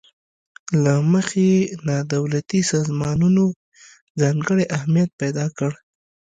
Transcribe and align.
له 0.83 0.93
مخې 1.11 1.45
یې 1.53 1.59
نا 1.87 1.97
دولتي 2.13 2.59
سازمانونو 2.71 3.45
ځانګړی 4.21 4.65
اهمیت 4.77 5.09
پیداکړی. 5.21 5.79